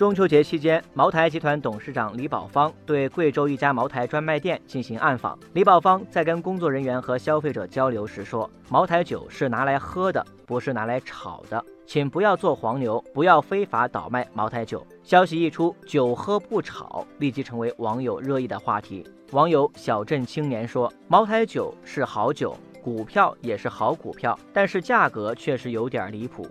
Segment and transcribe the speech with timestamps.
[0.00, 5.38] 中秋节期间，茅台集团董事长李宝芳对贵州一家茅台专卖店进行暗访。
[5.52, 19.06] 李宝芳在跟工作人员和消费者交流时说：“茅台酒是拿来喝的，不是拿来炒的，请不要做黄牛，不要非法倒卖茅台酒。”消息一出，酒喝不炒立即成为网友热议的话题。
[19.32, 26.48] 网友小镇青年说：“茅台酒是好酒，股票也是好股票，但是价格确实有点离谱。”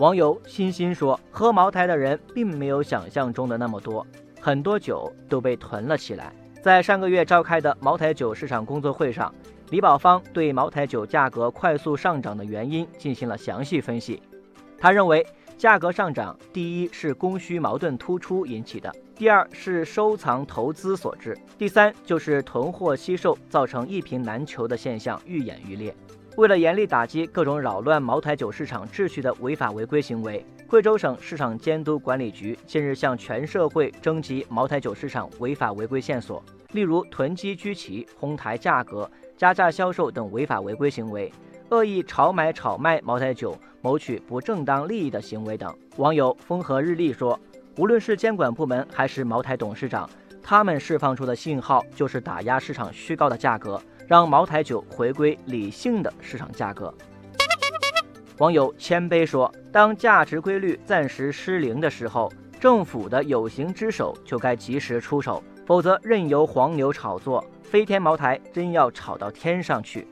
[0.00, 4.06] 网友欣欣说：“喝茅台的人并没有想象中的那么多，
[4.40, 6.32] 很多酒都被囤了起来。”
[6.64, 9.30] 在上个月召开的茅台酒市场工作会上，
[9.68, 14.22] 李宝芳对茅台酒价格快速上涨的原因进行了详细分析。
[14.78, 15.26] 他认为，
[15.58, 25.94] 价格上涨第一是供需矛盾突出引起的，第二是收藏投资所致，第三就是囤货惜售造成一瓶难求的现象愈演愈烈。
[26.36, 41.30] 为了严厉打击各种扰乱茅台酒市场秩序的违法违规行为，贵州省市场监督管理局近日向全社会征集茅台酒市场违法违规线索，例如囤积居奇、哄抬价格、加价销售等违法违规行为，
[41.70, 45.74] 恶意炒买炒卖茅台酒、谋取不正当利益的行为等。
[45.96, 47.38] 网友风和日丽说
[47.76, 50.08] ：“无论是监管部门还是茅台董事长，
[50.42, 56.92] 他们释放出的信号就是打压市场虚高的价格。”让茅台酒回归理性的市场价格。
[58.38, 70.08] 网友谦卑说：“当价值规律暂时失灵的时候，政府的有形之手就该及时出手，否则任由黄牛炒作，飞天茅台真要炒到天上去。”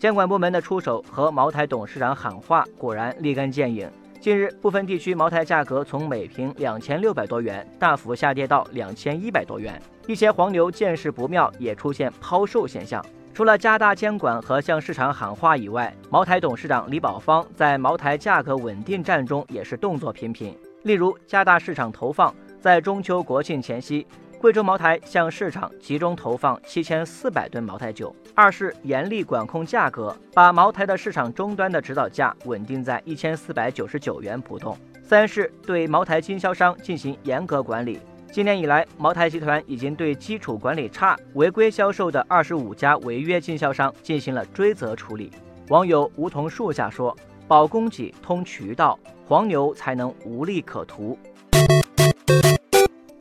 [0.00, 3.88] 监管部门的出手和茅台董事长喊话果然立竿见影。
[4.22, 13.04] 近日，部分地区茅台价格从每瓶两千六百多元大幅下跌到两千一百多元，一些黄牛见势不妙，也出现抛售现象。
[13.34, 24.06] 除了加大监管和向市场喊话以外，茅台董事长李宝芳在茅台价格稳定战中也是动作频频，例如加大市场投放，在中秋国庆前夕。
[24.42, 28.12] 贵州茅台向市场集中投放七千四百吨茅台酒。
[28.34, 34.76] 二是严厉管控价格，把茅台的市场终端的指导价稳定在一千四百九十九元不动。
[35.00, 38.00] 三是对茅台经销商进行严格管理。
[38.32, 45.30] 今年以来，茅台集团已经对基础管理差、违规销售的二十五家违约经销商进行了追责处理。
[45.68, 47.16] 网友梧桐树下说
[47.46, 51.16] ：“保供给、通渠道，黄牛才能无利可图。”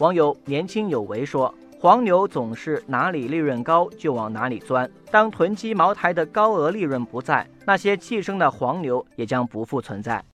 [0.01, 4.89] 网友年轻有为说：“黄牛总是哪里利润高就往哪里钻。
[5.11, 10.19] 当囤积茅台的高额利润不在，那些寄生的黄牛也将不复存在。”